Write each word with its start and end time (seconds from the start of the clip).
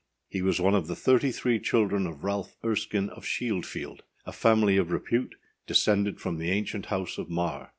He 0.27 0.41
was 0.41 0.59
one 0.59 0.73
of 0.73 0.87
the 0.87 0.95
thirty 0.95 1.29
three 1.31 1.59
children 1.59 2.07
of 2.07 2.23
Ralph 2.23 2.57
Erskine 2.65 3.09
of 3.09 3.23
Shieldfield, 3.23 3.99
a 4.25 4.31
family 4.31 4.75
of 4.77 4.89
repute 4.89 5.35
descended 5.67 6.19
from 6.19 6.39
the 6.39 6.49
ancient 6.49 6.87
house 6.87 7.19
of 7.19 7.29
Marr. 7.29 7.69